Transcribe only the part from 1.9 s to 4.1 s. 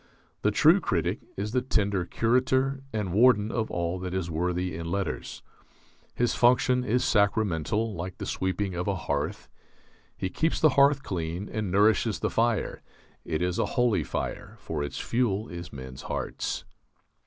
curator and warden of all